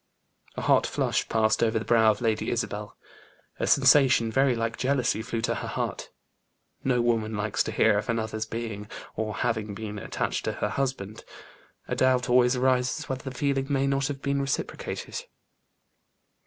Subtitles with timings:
[0.55, 2.97] A hot flush passed over the brow of Lady Isabel;
[3.59, 6.09] a sensation very like jealousy flew to her heart.
[6.83, 11.23] No woman likes to hear of another's being, or having been attached to her husband:
[11.87, 15.25] a doubt always arises whether the feeling may not have been reciprocated.